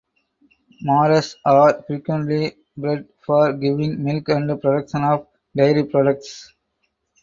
[0.81, 6.55] Mares are frequently bred for giving milk and production of dairy products.